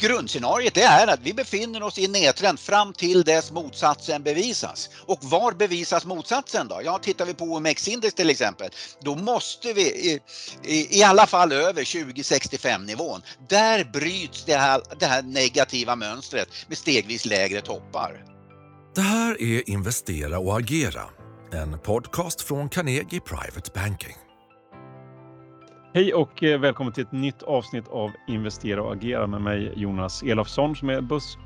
[0.00, 4.90] grundscenariet det är att vi befinner oss i en nedtrend fram till dess motsatsen bevisas.
[5.06, 6.80] Och var bevisas motsatsen då?
[6.84, 8.70] Ja, tittar vi på OMX-index till exempel,
[9.00, 10.20] då måste vi i,
[10.64, 13.22] i, i alla fall över 2065 nivån.
[13.48, 18.24] Där bryts det här, det här negativa mönstret med stegvis lägre toppar.
[18.94, 21.02] Det här är Investera och agera,
[21.52, 24.16] en podcast från Carnegie Private Banking.
[25.92, 30.22] Hej och eh, välkommen till ett nytt avsnitt av Investera och agera med mig Jonas
[30.22, 31.00] Elofsson som är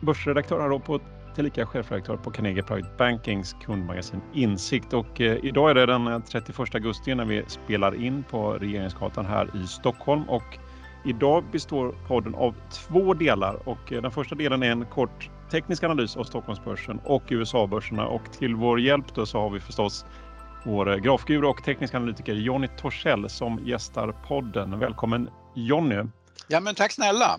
[0.04, 1.00] börsredaktör här på
[1.34, 4.92] tillika chefredaktör på Carnegie Private Bankings kundmagasin Insikt.
[4.92, 9.26] Och eh, idag är det den eh, 31 augusti när vi spelar in på Regeringsgatan
[9.26, 10.22] här i Stockholm.
[10.28, 10.58] Och
[11.04, 15.84] idag består podden av två delar och eh, den första delen är en kort teknisk
[15.84, 20.06] analys av Stockholmsbörsen och USA-börserna och till vår hjälp då så har vi förstås
[20.66, 24.78] vår grafguru och teknisk analytiker Jonny Torssell som gästar podden.
[24.78, 26.02] Välkommen Jonny!
[26.48, 27.38] Ja men tack snälla!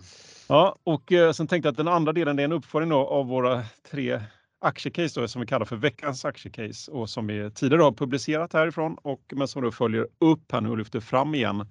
[0.50, 3.64] Ja, och eh, sen tänkte jag att den andra delen är en uppföljning av våra
[3.92, 4.22] tre
[4.62, 8.98] aktiecase då, som vi kallar för veckans aktiecase och som vi tidigare har publicerat härifrån
[9.02, 11.68] och men som då följer upp här nu och lyfter fram igen.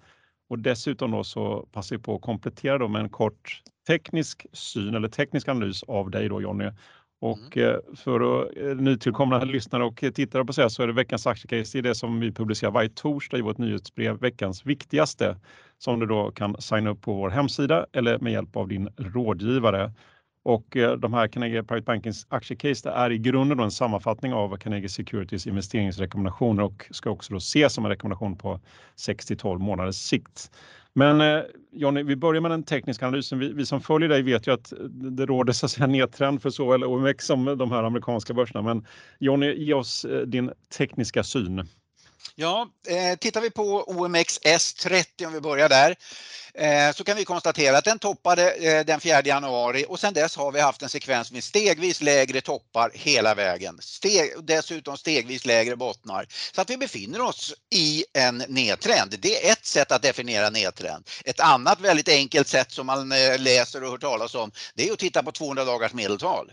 [0.48, 4.94] Och dessutom då så passar vi på att komplettera då med en kort teknisk syn
[4.94, 6.70] eller teknisk analys av dig då Jonny
[7.24, 7.32] Mm.
[7.32, 7.80] och mm.
[7.96, 12.20] För eh, nytillkomna lyssnare och tittare på så, så är det veckans aktiecase, det som
[12.20, 15.36] vi publicerar varje torsdag i vårt nyhetsbrev, veckans viktigaste,
[15.78, 19.92] som du då kan signa upp på vår hemsida eller med hjälp av din rådgivare.
[20.44, 24.88] Och eh, de här Carnegie Private Bankings aktiecase är i grunden en sammanfattning av Carnegie
[24.88, 28.60] Securities investeringsrekommendationer och ska också då ses som en rekommendation på
[28.96, 30.50] 6 till 12 månaders sikt.
[30.94, 31.42] Men eh,
[31.72, 33.38] Johnny, vi börjar med den tekniska analysen.
[33.38, 36.50] Vi, vi, som följer dig vet ju att det råder så att säga nedtrend för
[36.50, 38.62] såväl OMX som de här amerikanska börserna.
[38.62, 38.86] Men
[39.18, 41.68] Johnny, ge oss eh, din tekniska syn.
[42.36, 45.96] Ja, eh, tittar vi på OMX S30 om vi börjar där
[46.54, 50.36] eh, så kan vi konstatera att den toppade eh, den 4 januari och sedan dess
[50.36, 53.78] har vi haft en sekvens med stegvis lägre toppar hela vägen.
[53.80, 56.26] Steg, dessutom stegvis lägre bottnar.
[56.54, 59.14] Så att vi befinner oss i en nedtrend.
[59.18, 61.08] Det är ett sätt att definiera nedtrend.
[61.24, 64.92] Ett annat väldigt enkelt sätt som man eh, läser och hör talas om det är
[64.92, 66.52] att titta på 200 dagars medeltal.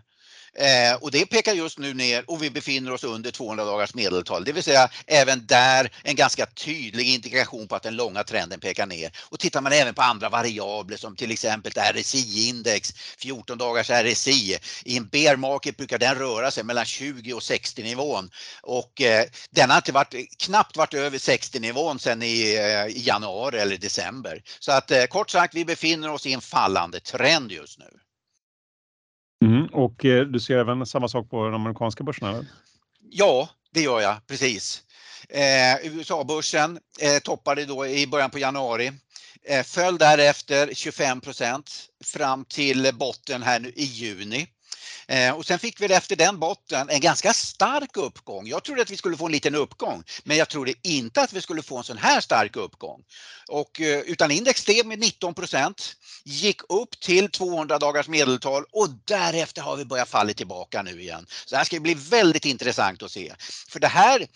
[0.57, 4.43] Eh, och det pekar just nu ner och vi befinner oss under 200 dagars medeltal.
[4.43, 8.85] Det vill säga även där en ganska tydlig indikation på att den långa trenden pekar
[8.85, 9.11] ner.
[9.29, 14.57] Och tittar man även på andra variabler som till exempel RSI-index, 14 dagars RSI.
[14.85, 18.29] I en bear market brukar den röra sig mellan 20 och 60 nivån
[18.61, 23.03] och eh, den har inte varit, knappt varit över 60 nivån sedan i, eh, i
[23.05, 24.43] januari eller december.
[24.59, 28.00] Så att eh, kort sagt, vi befinner oss i en fallande trend just nu.
[29.41, 32.45] Mm, och eh, du ser även samma sak på de amerikanska börserna?
[33.09, 34.83] Ja, det gör jag precis.
[35.29, 38.91] Eh, USA-börsen eh, toppade då i början på januari.
[39.49, 41.61] Eh, föll därefter 25%
[42.03, 44.47] fram till botten här nu i juni.
[45.11, 48.47] Eh, och sen fick vi efter den botten en ganska stark uppgång.
[48.47, 51.41] Jag trodde att vi skulle få en liten uppgång, men jag trodde inte att vi
[51.41, 53.01] skulle få en sån här stark uppgång.
[53.47, 59.61] Och, eh, utan index steg med 19% gick upp till 200 dagars medeltal och därefter
[59.61, 61.25] har vi börjat falla tillbaka nu igen.
[61.45, 63.33] Så det här ska bli väldigt intressant att se.
[63.69, 64.27] För det här,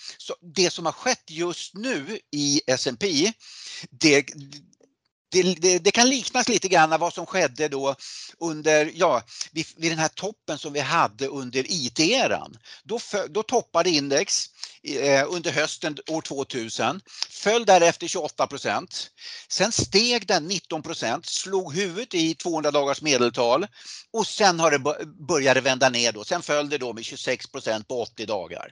[0.56, 3.32] det som har skett just nu i S&P
[3.90, 4.26] det,
[5.32, 7.96] det, det, det, kan liknas lite grann vad som skedde då
[8.40, 9.22] under, ja,
[9.52, 12.58] vid, vid den här toppen som vi hade under IT-eran.
[12.84, 13.00] Då,
[13.30, 14.46] då toppade index
[14.84, 19.10] eh, under hösten år 2000, föll därefter 28 procent.
[19.50, 23.68] Sen steg den 19 procent, slog huvudet i 200 dagars medeltal
[24.14, 24.80] och sen har det
[25.28, 26.24] börjat vända ner då.
[26.24, 28.72] Sen föll det då med 26 procent på 80 dagar.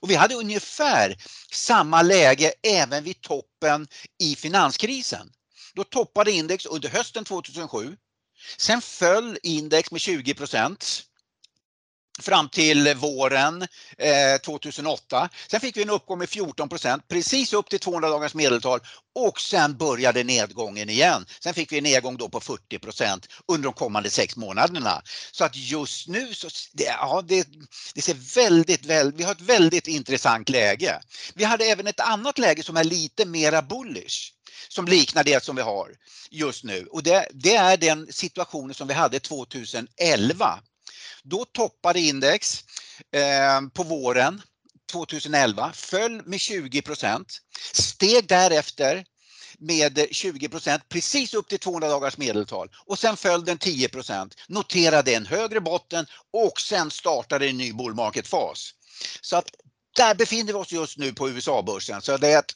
[0.00, 1.16] Och vi hade ungefär
[1.52, 3.86] samma läge även vid toppen
[4.22, 5.30] i finanskrisen.
[5.74, 7.96] Då toppade index under hösten 2007.
[8.56, 10.34] Sen föll index med 20
[12.20, 13.62] fram till våren
[13.98, 15.28] eh, 2008.
[15.50, 18.80] Sen fick vi en uppgång med 14% precis upp till 200 dagars medeltal
[19.14, 21.26] och sen började nedgången igen.
[21.40, 25.02] Sen fick vi en nedgång då på 40% under de kommande sex månaderna.
[25.32, 27.48] Så att just nu så det, ja, det,
[27.94, 31.00] det ser väldigt väldigt, vi har ett väldigt intressant läge.
[31.34, 34.32] Vi hade även ett annat läge som är lite mera bullish
[34.68, 35.88] som liknar det som vi har
[36.30, 36.86] just nu.
[36.86, 40.60] Och det, det är den situationen som vi hade 2011.
[41.24, 42.64] Då toppade index
[43.12, 44.42] eh, på våren
[44.92, 47.24] 2011, föll med 20%
[47.72, 49.04] steg därefter
[49.58, 55.26] med 20% precis upp till 200 dagars medeltal och sen föll den 10% noterade en
[55.26, 58.70] högre botten och sen startade en ny bull market fas.
[59.20, 59.50] Så att
[59.96, 62.02] där befinner vi oss just nu på USA-börsen.
[62.02, 62.54] Så det är ett,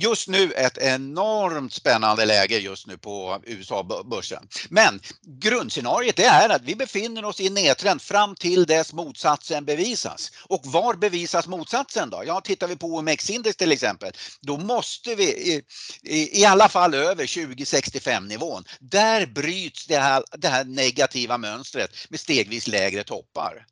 [0.00, 4.48] just nu ett enormt spännande läge just nu på USA-börsen.
[4.68, 10.32] Men grundscenariet är att vi befinner oss i en nedtrend fram till dess motsatsen bevisas.
[10.44, 12.22] Och var bevisas motsatsen då?
[12.26, 15.62] Ja, tittar vi på OMX-index till exempel, då måste vi i,
[16.02, 18.64] i, i alla fall över 2065 nivån.
[18.80, 23.66] Där bryts det här, det här negativa mönstret med stegvis lägre toppar.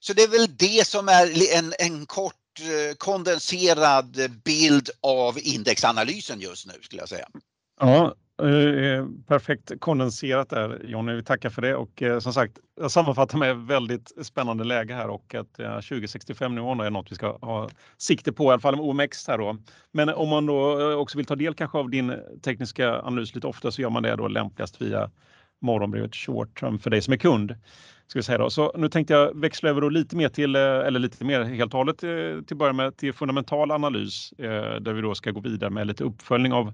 [0.00, 6.40] Så det är väl det som är en, en kort Eh, kondenserad bild av indexanalysen
[6.40, 7.26] just nu skulle jag säga.
[7.80, 12.90] Ja, eh, perfekt kondenserat där Jonny, vi tackar för det och eh, som sagt jag
[12.90, 17.68] sammanfattar med väldigt spännande läge här och att 2065 nivån är något vi ska ha
[17.98, 19.56] sikte på i alla fall med OMX här då.
[19.92, 23.70] Men om man då också vill ta del kanske av din tekniska analys lite ofta
[23.70, 25.10] så gör man det då lämpligast via
[25.60, 27.54] morgonbrevet short term för dig som är kund.
[28.10, 28.50] Ska vi säga då.
[28.50, 31.78] Så nu tänkte jag växla över lite mer till, eh, eller lite mer helt och
[31.78, 35.40] hållet eh, till att börja med, till fundamental analys eh, där vi då ska gå
[35.40, 36.72] vidare med lite uppföljning av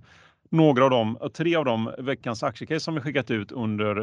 [0.50, 3.96] några av dem, tre av de veckans aktiecase som vi skickat ut under,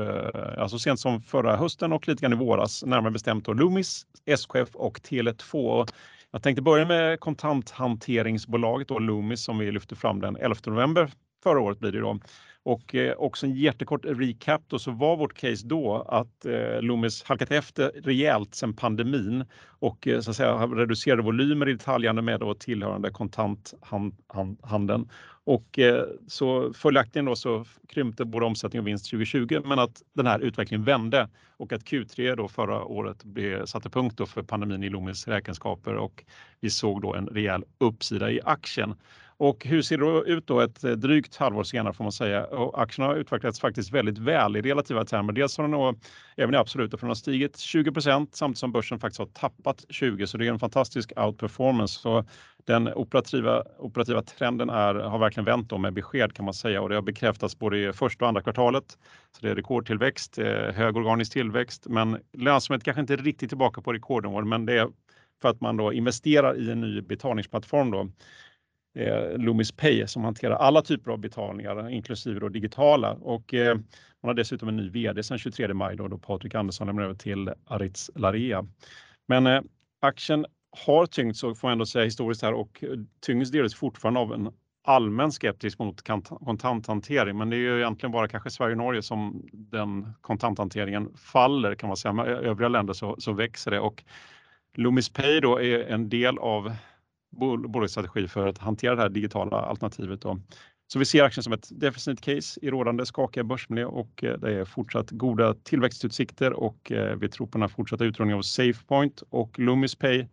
[0.59, 4.75] alltså sent som förra hösten och lite grann i våras, närmare bestämt då Loomis, SKF
[4.75, 5.87] och Tele2.
[6.31, 11.11] Jag tänkte börja med kontanthanteringsbolaget då Loomis som vi lyfte fram den 11 november
[11.43, 12.19] förra året blir det då.
[12.65, 17.23] Och eh, också en jättekort recap då så var vårt case då att eh, Loomis
[17.23, 22.39] halkat efter rejält sedan pandemin och eh, så att säga reducerade volymer i detaljhandeln med
[22.39, 25.09] då tillhörande kontanthandeln.
[25.45, 30.27] Och eh, så följaktligen då så krympte både omsättning och vinst 2020 men att den
[30.27, 34.83] här utvecklingen vände och att Q3 då förra året blev, satte punkt då för pandemin
[34.83, 36.23] i Loomis räkenskaper och
[36.59, 38.95] vi såg då en rejäl uppsida i aktien.
[39.43, 42.45] Och hur ser det ut då ett eh, drygt halvår senare får man säga?
[42.45, 45.33] Och aktien har utvecklats faktiskt väldigt väl i relativa termer.
[45.33, 45.99] Dels har den nog,
[46.37, 50.27] även i absoluta, för den har stigit 20% samtidigt som börsen faktiskt har tappat 20
[50.27, 51.99] så det är en fantastisk outperformance.
[51.99, 52.25] Så
[52.65, 56.89] den operativa, operativa trenden är, har verkligen vänt då med besked kan man säga och
[56.89, 58.85] det har bekräftats både i första och andra kvartalet.
[59.31, 63.93] Så det är rekordtillväxt, eh, hög organisk tillväxt men lönsamhet kanske inte riktigt tillbaka på
[63.93, 64.87] rekordnivån men det är
[65.41, 68.09] för att man då investerar i en ny betalningsplattform då
[68.95, 73.13] eh, Loomis Pay som hanterar alla typer av betalningar, inklusive då digitala.
[73.13, 73.75] Och, eh,
[74.21, 77.15] man har dessutom en ny VD sedan 23 maj då, då Patrik Andersson lämnar över
[77.15, 78.65] till Aritz Larea.
[79.27, 79.61] Men eh,
[79.99, 80.45] aktien
[80.85, 82.89] har tyngts, så får ändå säga historiskt här, och eh,
[83.25, 84.51] tyngs delvis fortfarande av en
[84.83, 86.01] allmän skeptisk mot
[86.45, 87.37] kontanthantering.
[87.37, 91.87] Men det är ju egentligen bara kanske Sverige och Norge som den kontanthanteringen faller kan
[91.87, 92.13] man säga.
[92.13, 94.03] Med eh, övriga länder så, så växer det och
[94.75, 96.73] Loomis Pay då är en del av
[97.67, 100.21] bolagsstrategi för att hantera det här digitala alternativet.
[100.21, 100.39] Då.
[100.87, 104.53] Så vi ser aktien som ett defensivt case i rådande skakiga börsmiljö och eh, det
[104.53, 109.23] är fortsatt goda tillväxtutsikter och eh, vi tror på den här fortsatta utrullningen av SafePoint
[109.29, 110.27] och Loomis Pay.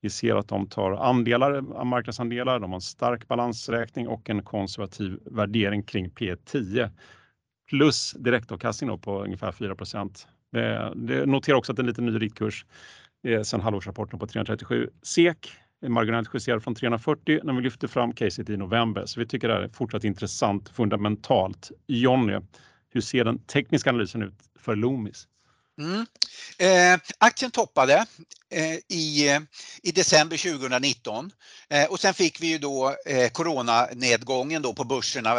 [0.00, 4.42] Vi ser att de tar andelar, eh, marknadsandelar, de har en stark balansräkning och en
[4.42, 6.90] konservativ värdering kring P10
[7.68, 9.76] plus direktavkastning på ungefär 4
[10.52, 12.66] Det, det noterar också att det är en liten ny riktkurs
[13.26, 15.52] eh, sedan halvårsrapporten på 337 SEK
[15.82, 19.06] marginellt justerad från 340 när vi lyfte fram caset i november.
[19.06, 21.70] Så vi tycker det är fortsatt intressant fundamentalt.
[21.86, 22.38] Jonny,
[22.92, 25.26] hur ser den tekniska analysen ut för Loomis?
[25.78, 26.06] Mm.
[26.58, 28.06] Eh, aktien toppade
[28.50, 29.40] eh, i,
[29.82, 31.30] i december 2019
[31.70, 35.30] eh, och sen fick vi ju då eh, coronanedgången då på börserna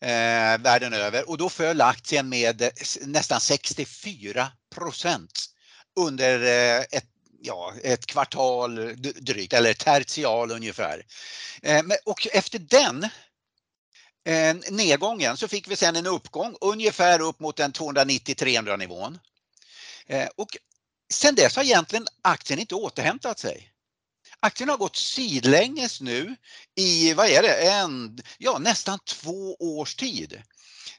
[0.00, 2.62] eh, världen över och då föll aktien med
[3.06, 5.46] nästan 64 procent
[6.00, 7.15] under eh, ett
[7.46, 11.06] ja, ett kvartal drygt, eller tertial ungefär.
[11.62, 13.04] Eh, och efter den
[14.24, 19.18] eh, nedgången så fick vi sen en uppgång ungefär upp mot den 290-300 nivån.
[20.06, 20.56] Eh, och
[21.12, 23.72] sen dess har egentligen aktien inte återhämtat sig.
[24.40, 26.36] Aktien har gått sidlänges nu
[26.74, 30.42] i, vad är det, en, ja, nästan två års tid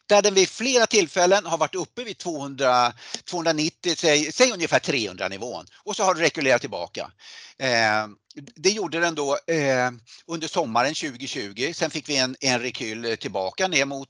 [0.06, 2.94] där den vid flera tillfällen har varit uppe vid 200,
[3.29, 7.12] 290, säg, säg ungefär 300 nivån och så har det rekylerat tillbaka.
[7.60, 8.08] Eh,
[8.56, 9.91] det gjorde den då eh,
[10.27, 11.72] under sommaren 2020.
[11.74, 14.10] Sen fick vi en, en rekyl tillbaka ner mot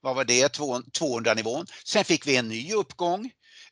[0.00, 0.48] vad var det,
[0.92, 1.66] 200 nivån.
[1.84, 3.30] Sen fick vi en ny uppgång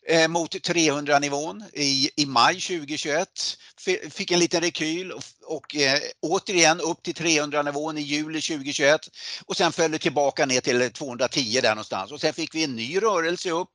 [0.09, 3.29] eh, mot 300-nivån i, i maj 2021.
[4.11, 9.00] Fick en liten rekyl och, och eh, återigen upp till 300-nivån i juli 2021
[9.47, 12.77] och sen föll det tillbaka ner till 210 där någonstans och sen fick vi en
[12.77, 13.75] ny rörelse upp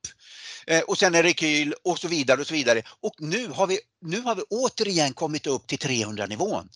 [0.66, 2.82] eh, och sen en rekyl och så vidare och så vidare.
[3.00, 6.68] Och nu har vi, nu har vi återigen kommit upp till 300-nivån.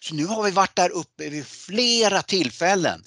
[0.00, 3.04] Så nu har vi varit där uppe vid flera tillfällen.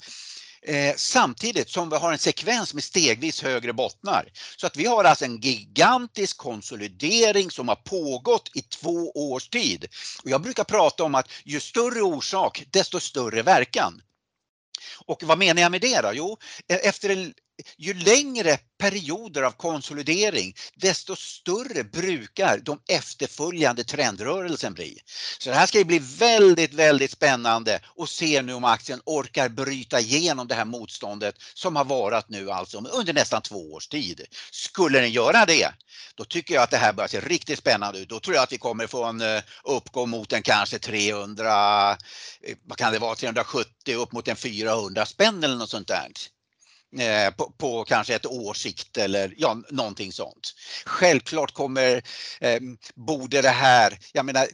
[0.68, 4.28] Eh, samtidigt som vi har en sekvens med stegvis högre bottnar.
[4.56, 9.86] Så att vi har alltså en gigantisk konsolidering som har pågått i två års tid.
[10.22, 14.02] Och jag brukar prata om att ju större orsak, desto större verkan.
[15.06, 16.10] Och vad menar jag med det då?
[16.14, 16.36] Jo,
[16.68, 17.34] e-, efter en
[17.78, 24.98] ju längre perioder av konsolidering, desto större brukar de efterföljande trendrörelsen bli.
[25.38, 29.48] Så det här ska ju bli väldigt, väldigt spännande och se nu om aktien orkar
[29.48, 34.24] bryta igenom det här motståndet som har varit nu alltså under nästan två års tid.
[34.50, 35.72] Skulle den göra det,
[36.14, 38.08] då tycker jag att det här börjar se riktigt spännande ut.
[38.08, 42.56] Då tror jag att vi kommer få en eh, uppgång mot en kanske 300, eh,
[42.64, 46.08] vad kan det vara, 370 upp mot en 400 spänn eller något sånt där.
[46.96, 50.54] Eh, på, på, kanske ett års sikt eller ja, någonting sånt.
[50.84, 52.02] Självklart kommer,
[52.40, 52.60] eh,
[52.94, 54.46] borde det här, jag menar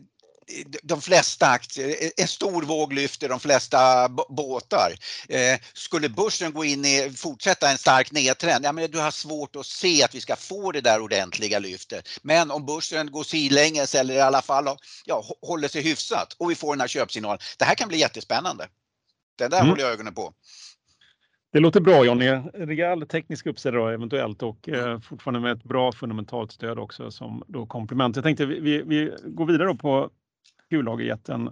[0.83, 4.95] de flesta aktier, en stor våg lyfter de flesta båtar.
[5.29, 9.57] Eh, skulle börsen gå in i, fortsätta en stark nedtrend, ja, men du har svårt
[9.57, 12.09] att se att vi ska få det där ordentliga lyftet.
[12.23, 16.55] Men om börsen går sidlänges eller i alla fall ja, håller sig hyfsat och vi
[16.55, 18.69] får den här köpsignalen, det här kan bli jättespännande.
[19.38, 19.71] Det där mm.
[19.71, 20.35] håller jag ögonen på.
[21.55, 22.27] Det låter bra Johnny.
[22.55, 27.67] Rejäl teknisk uppsida eventuellt och eh, fortfarande med ett bra fundamentalt stöd också som då
[27.67, 28.17] komplement.
[28.17, 30.11] Jag tänkte vi, vi, vi går vidare då på
[30.71, 31.51] kullagerjätten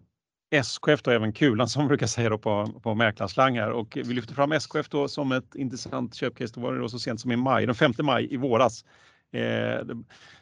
[0.50, 4.34] SKF och även Kulan som brukar säga då på, på mäklarslang här och vi lyfter
[4.34, 6.54] fram SKF då som ett intressant köpcase.
[6.54, 8.84] Det var det då så sent som i maj, den 5 maj i våras
[9.32, 9.94] Eh, det,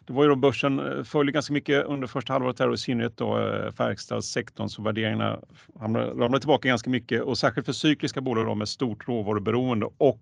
[0.06, 2.78] det, var ju då börsen eh, följde ganska mycket under första halvåret här och i
[2.78, 5.40] synnerhet då eh, verkstadssektorn så värderingarna
[5.80, 10.20] ramlade tillbaka ganska mycket och särskilt för cykliska bolag då med stort råvaruberoende och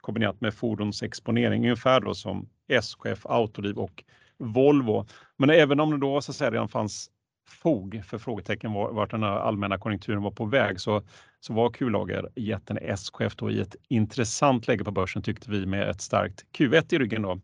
[0.00, 4.04] kombinerat med fordonsexponering ungefär då som SKF, Autoliv och
[4.38, 5.06] Volvo.
[5.36, 7.10] Men även om det då så att säga redan fanns
[7.48, 11.02] fog för frågetecken vart den här allmänna konjunkturen var på väg så,
[11.40, 16.00] så var kullagerjätten SKF då i ett intressant läge på börsen tyckte vi med ett
[16.00, 17.40] starkt Q1 i ryggen då.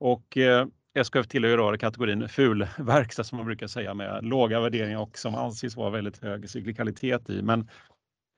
[0.00, 4.60] Och eh, SKF tillhör ju då kategorin ful verkstad som man brukar säga med låga
[4.60, 7.42] värderingar och som anses vara väldigt hög cyklikalitet i.
[7.42, 7.68] Men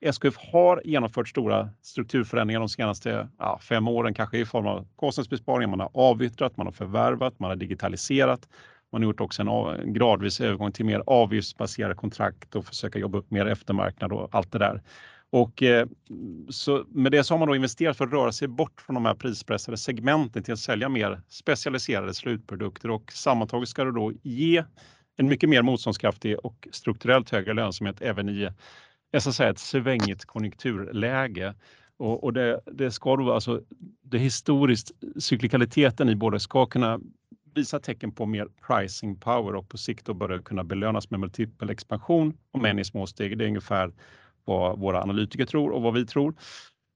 [0.01, 5.69] SKF har genomfört stora strukturförändringar de senaste ja, fem åren, kanske i form av kostnadsbesparingar.
[5.69, 8.49] Man har avyttrat, man har förvärvat, man har digitaliserat.
[8.93, 13.31] Man har gjort också en gradvis övergång till mer avgiftsbaserade kontrakt och försöka jobba upp
[13.31, 14.83] mer eftermarknad och allt det där.
[15.31, 15.87] Och eh,
[16.49, 19.05] så med det så har man då investerat för att röra sig bort från de
[19.05, 24.65] här prispressade segmenten till att sälja mer specialiserade slutprodukter och sammantaget ska det då ge
[25.17, 28.49] en mycket mer motståndskraftig och strukturellt högre lönsamhet även i
[29.11, 31.55] jag ska säga, ett svängigt konjunkturläge.
[31.97, 33.63] Och, och det, det, ska då alltså,
[34.03, 37.01] det historiskt, cyklikaliteten i både ska kunna
[37.55, 41.71] visa tecken på mer pricing power och på sikt då börja kunna belönas med multipel
[41.71, 43.39] expansion om än i små steg.
[43.39, 43.93] Det är ungefär
[44.49, 46.35] vad våra analytiker tror och vad vi tror.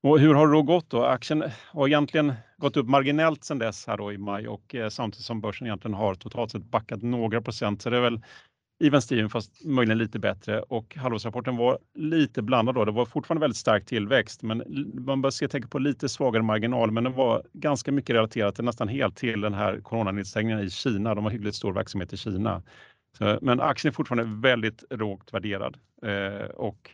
[0.03, 1.05] Och hur har det då gått då?
[1.05, 5.27] Aktien har egentligen gått upp marginellt sedan dess här då i maj och eh, samtidigt
[5.27, 7.83] som börsen egentligen har totalt sett backat några procent.
[7.83, 8.21] Så det är väl
[8.85, 12.85] even Steven fast möjligen lite bättre och halvårsrapporten var lite blandad då.
[12.85, 14.63] Det var fortfarande väldigt stark tillväxt, men
[14.95, 16.91] man bör se tecken på lite svagare marginal.
[16.91, 21.15] Men det var ganska mycket relaterat nästan helt till den här coronanedstängningen i Kina.
[21.15, 22.63] De har hyggligt stor verksamhet i Kina.
[23.19, 26.91] Så, men aktien är fortfarande väldigt lågt värderad eh, och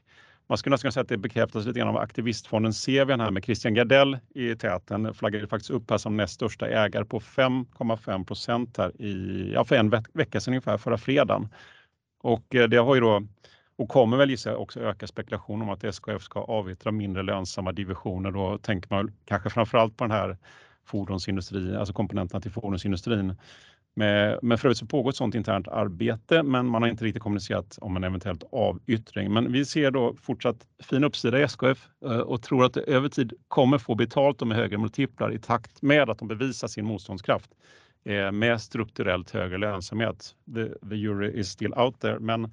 [0.49, 3.45] man skulle nästan kunna säga att det bekräftas lite grann av aktivistfonden Sevian här med
[3.45, 8.77] Christian Gardell i täten flaggade faktiskt upp här som näst största ägare på 5,5 procent
[8.77, 11.49] här i, ja, för en ve vecka sedan ungefär, förra fredagen.
[12.21, 13.23] Och eh, det har ju då
[13.79, 18.31] och kommer väl gissa också öka spekulation om att SKF ska avyttra mindre lönsamma divisioner.
[18.31, 20.37] Då tänker man kanske framförallt på den här
[20.85, 23.37] fordonsindustrin, alltså komponenterna till fordonsindustrin.
[24.43, 27.79] Men för övrigt så pågår ett sådant internt arbete, men man har inte riktigt kommunicerat
[27.81, 29.33] om en eventuellt avyttring.
[29.33, 33.09] Men vi ser då fortsatt fin uppsida i SKF eh, och tror att det över
[33.09, 36.85] tid kommer få betalt och med högre multiplar i takt med att de bevisar sin
[36.85, 37.51] motståndskraft
[38.05, 40.35] eh, med strukturellt högre lönsamhet.
[40.55, 42.53] The, the jury is still out there, men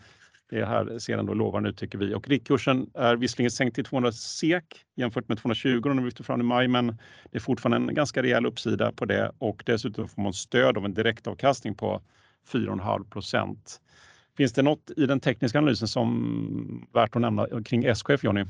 [0.50, 2.14] det här ser ändå lovande ut tycker vi.
[2.14, 6.42] Och riktkursen är visserligen sänkt till 200 SEK jämfört med 220 när vi lyfte fram
[6.42, 6.88] i maj, men
[7.32, 10.86] det är fortfarande en ganska rejäl uppsida på det och dessutom får man stöd av
[10.86, 12.02] en direktavkastning på
[12.52, 13.82] 4,5 procent.
[14.38, 18.46] Finns det något i den tekniska analysen som värt att nämna kring SKF, Jonny?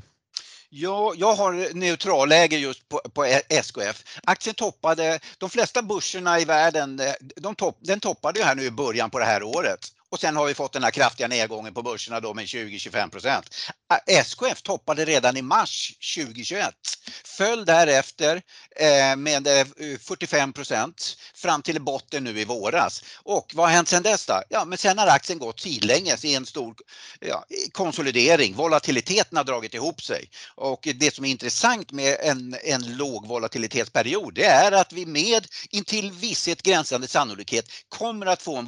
[0.70, 4.20] Ja, jag har neutralläge just på, på SKF.
[4.24, 7.00] Aktien toppade, de flesta börserna i världen,
[7.36, 10.36] de topp, den toppade ju här nu i början på det här året och sen
[10.36, 13.42] har vi fått den här kraftiga nedgången på börserna då med 20-25
[13.92, 16.74] äh, SKF toppade redan i mars 2021.
[17.24, 18.42] Föll därefter
[18.76, 19.48] eh, med
[20.00, 20.86] 45 eh,
[21.34, 23.04] fram till botten nu i våras.
[23.22, 24.42] Och vad har hänt sedan dess då?
[24.48, 26.74] Ja, men sen har aktien gått sidlänges i en stor
[27.20, 28.54] ja, konsolidering.
[28.54, 30.30] Volatiliteten har dragit ihop sig.
[30.54, 35.46] Och det som är intressant med en, en låg volatilitetsperiod det är att vi med
[35.70, 38.66] intill visshet gränsande sannolikhet kommer att få en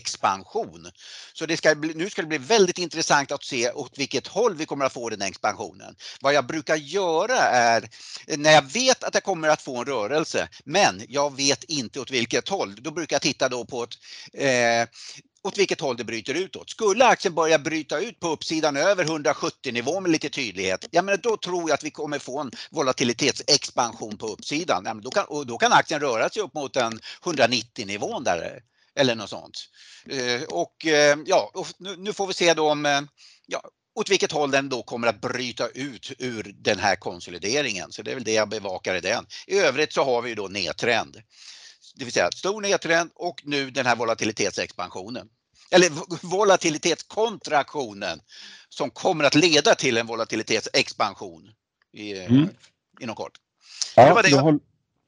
[0.00, 0.90] expansion.
[1.32, 4.54] Så det ska bli, nu ska det bli väldigt intressant att se åt vilket håll
[4.56, 5.94] vi kommer att få den expansionen.
[6.20, 7.88] Vad jag brukar göra är
[8.36, 12.10] när jag vet att jag kommer att få en rörelse men jag vet inte åt
[12.10, 12.74] vilket håll.
[12.78, 13.94] Då brukar jag titta då på ett
[14.32, 14.88] eh,
[15.42, 16.70] åt vilket håll det bryter utåt.
[16.70, 21.18] Skulle aktien börja bryta ut på uppsidan över 170 nivå med lite tydlighet, ja men
[21.22, 24.82] då tror jag att vi kommer få en volatilitetsexpansion på uppsidan.
[24.86, 28.24] Ja, men då, kan, och då kan aktien röra sig upp mot den 190 nivån
[28.24, 28.60] där
[29.00, 29.68] eller något sånt.
[30.08, 31.66] Eh, och eh, ja, och
[31.98, 33.00] nu får vi se då om eh,
[33.46, 33.62] ja,
[33.94, 37.92] åt vilket håll den då kommer att bryta ut ur den här konsolideringen.
[37.92, 39.26] Så det är väl det jag bevakar i den.
[39.46, 41.22] I övrigt så har vi ju då nedtrend.
[41.94, 45.28] Det vill säga stor nedtrend och nu den här volatilitetsexpansionen.
[45.70, 45.90] Eller
[46.26, 48.20] volatilitetskontraktionen
[48.68, 51.50] som kommer att leda till en volatilitetsexpansion
[51.92, 52.48] i, mm.
[53.00, 53.32] inom kort.
[53.96, 54.58] Ja, det var det, håll...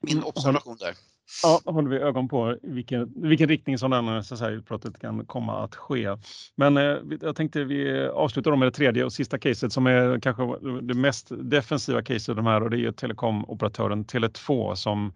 [0.00, 0.96] min observation där.
[1.42, 5.64] Ja, håller vi ögon på vilken, vilken riktning som den så säga, utbrottet kan komma
[5.64, 6.16] att ske.
[6.56, 10.42] Men eh, jag tänkte vi avslutar med det tredje och sista caset som är kanske
[10.82, 15.12] det mest defensiva caset av de här och det är telekomoperatören Tele2 som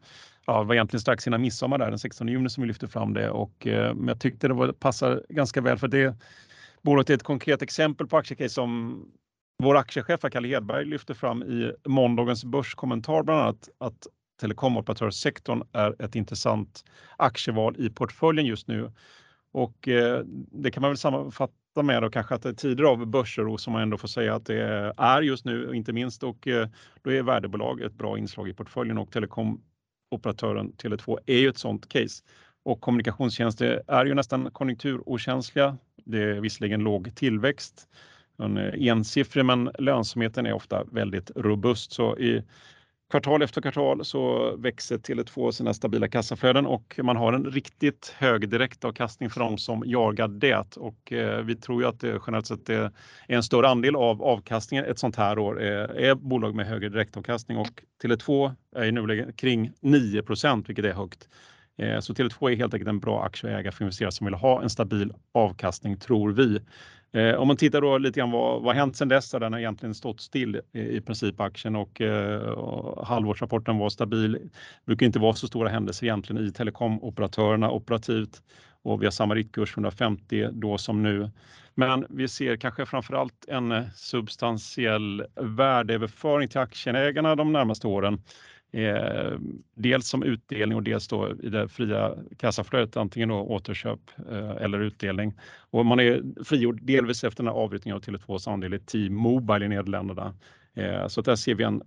[0.46, 3.30] ja, var egentligen strax innan midsommar där den 16 juni som vi lyfte fram det
[3.30, 6.16] och eh, men jag tyckte det var, passar ganska väl för det
[6.82, 9.00] bolaget är ett konkret exempel på aktiecase som
[9.62, 14.06] vår aktiechef Kalle Hedberg lyfte fram i måndagens börskommentar bland annat att
[14.40, 16.84] telekomoperatörssektorn är ett intressant
[17.16, 18.92] aktieval i portföljen just nu.
[19.52, 23.06] Och eh, det kan man väl sammanfatta med då kanske att det är tider av
[23.06, 26.68] börsoro som man ändå får säga att det är just nu, inte minst och eh,
[27.02, 31.88] då är värdebolag ett bra inslag i portföljen och telekomoperatören Tele2 är ju ett sådant
[31.88, 32.24] case.
[32.64, 35.76] Och kommunikationstjänster är ju nästan konjunkturokänsliga.
[36.04, 37.88] Det är visserligen låg tillväxt,
[38.38, 41.92] en eh, ensiffrig, men lönsamheten är ofta väldigt robust.
[41.92, 42.42] Så i
[43.10, 48.48] kvartal efter kvartal så växer Tele2 sina stabila kassaflöden och man har en riktigt hög
[48.48, 50.76] direktavkastning för de som jagar det.
[50.76, 52.90] Och eh, vi tror ju att det generellt sett är
[53.28, 57.58] en större andel av avkastningen ett sånt här år är, är bolag med högre direktavkastning
[57.58, 61.28] och Tele2 är i nuläget kring 9% vilket är högt.
[61.78, 64.34] Eh, så Tele2 är helt enkelt en bra aktie att äga för investerare som vill
[64.34, 66.60] ha en stabil avkastning tror vi.
[67.12, 69.30] Eh, om man tittar då lite grann vad vad hänt sedan dess?
[69.30, 74.32] Den har egentligen stått still i princip aktien och, eh, och halvårsrapporten var stabil.
[74.32, 78.42] Det brukar inte vara så stora händelser egentligen i telekomoperatörerna operativt
[78.82, 81.30] och vi har samma riktkurs 150 då som nu.
[81.74, 88.22] Men vi ser kanske framför allt en eh, substantiell värdeöverföring till aktieägarna de närmaste åren.
[88.72, 89.38] Eh,
[89.74, 94.00] dels som utdelning och dels då i det fria kassaflödet, antingen då återköp
[94.30, 95.34] eh, eller utdelning.
[95.70, 99.68] Och man är frigjord delvis efter den här avyttringen av Tele2s andel i T-Mobile i
[99.68, 100.34] Nederländerna.
[100.74, 101.82] Eh, så där ser vi en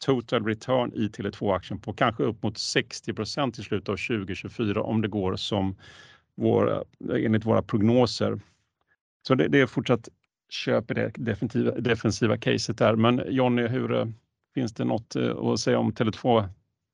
[0.00, 5.08] total return i Tele2-aktien på kanske upp mot 60% i slutet av 2024 om det
[5.08, 5.76] går som
[6.34, 8.40] våra, enligt våra prognoser.
[9.26, 10.08] Så det, det är fortsatt
[10.48, 12.96] köp i det defensiva, defensiva caset där.
[12.96, 14.06] Men Jonny, hur, eh,
[14.56, 16.48] Finns det något eh, att säga om Tele2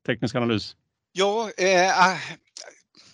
[0.06, 0.76] teknisk analys?
[1.12, 2.16] Ja, eh, ah,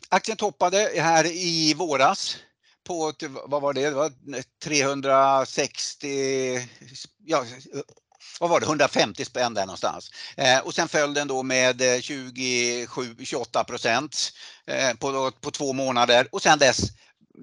[0.08, 2.37] aktien toppade här i våras
[2.84, 3.12] på,
[3.46, 4.12] vad var det, det var
[4.64, 6.08] 360,
[7.24, 7.44] ja,
[8.40, 10.11] vad var det, 150 spänn där någonstans.
[10.37, 14.32] Eh, och sen föll den då med eh, 27-28 procent
[14.66, 16.80] eh, på, på två månader och sen dess,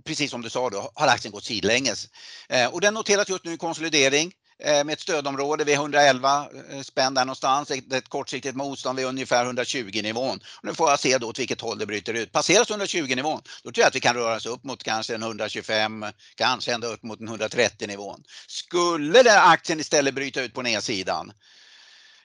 [0.06, 2.08] precis som du sa då, har aktien gått sidlänges.
[2.50, 4.34] Eh, och den noteras just nu i konsolidering.
[4.64, 9.46] Eh, med ett stödområde vid 111 eh, spänn där någonstans, ett kortsiktigt motstånd vid ungefär
[9.46, 10.40] 120 nivån.
[10.64, 12.32] nu får jag se då åt vilket håll det bryter ut.
[12.32, 15.24] Passeras 120 nivån, då tror jag att vi kan röra oss upp mot kanske en
[15.24, 18.24] 125, kanske ända upp mot en 130 nivån.
[18.48, 21.34] Skulle den aktien istället bryta ut på nedsidan,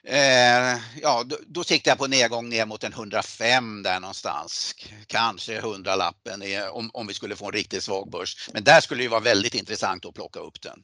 [0.03, 4.75] Eh, ja, då, då siktar jag på nedgång ner mot en 105 där någonstans.
[5.07, 8.49] Kanske 100 lappen om, om vi skulle få en riktigt svag börs.
[8.53, 10.83] Men där skulle det vara väldigt intressant att plocka upp den.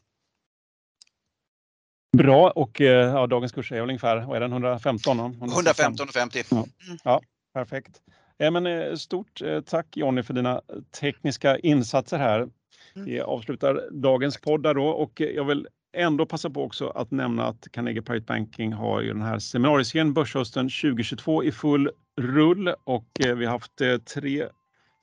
[2.17, 5.19] Bra och eh, ja, dagens kurs är ungefär, vad är den, 115?
[5.19, 6.45] 115,50.
[6.51, 6.65] Ja,
[7.03, 7.21] ja,
[7.53, 8.01] perfekt.
[8.37, 10.61] Ja, men, eh, stort eh, tack Jonny för dina
[10.99, 12.39] tekniska insatser här.
[12.39, 13.05] Mm.
[13.05, 15.67] Vi avslutar dagens podd där då och jag vill
[15.97, 20.13] ändå passa på också att nämna att Carnegie Private Banking har ju den här seminarieserien
[20.13, 21.89] Börshösten 2022 i full
[22.21, 23.81] rull och vi har haft
[24.13, 24.45] tre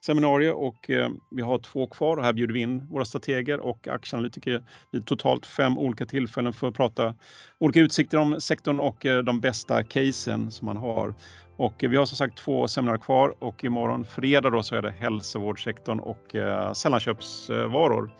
[0.04, 3.88] seminarium och eh, vi har två kvar och här bjuder vi in våra strateger och
[3.88, 7.14] aktieanalytiker vid totalt fem olika tillfällen för att prata
[7.58, 11.14] olika utsikter om sektorn och eh, de bästa casen som man har.
[11.56, 14.82] Och eh, vi har som sagt två seminarier kvar och imorgon fredag då så är
[14.82, 18.10] det hälsovårdssektorn och eh, sällanköpsvaror.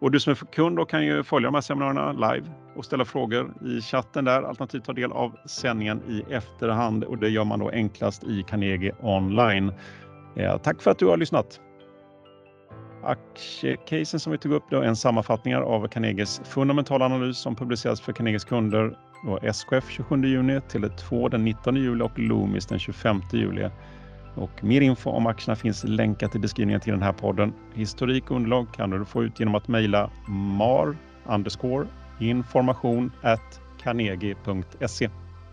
[0.00, 3.04] Och du som är kund då kan ju följa de här seminarierna live och ställa
[3.04, 7.58] frågor i chatten där, alternativt ta del av sändningen i efterhand och det gör man
[7.58, 9.72] då enklast i Carnegie online.
[10.34, 11.60] Ja, tack för att du har lyssnat.
[13.04, 18.00] Aktiecasen som vi tog upp då är en sammanfattning av Carnegies fundamentala analys som publiceras
[18.00, 23.20] för Carnegies kunder då SKF 27 juni, Tele2 den 19 juli och Loomis den 25
[23.32, 23.68] juli.
[24.34, 27.52] Och mer info om aktierna finns länkat i beskrivningen till den här podden.
[27.74, 31.86] Historik och underlag kan du få ut genom att mejla mar underscore
[32.20, 35.10] information at carnegie.se.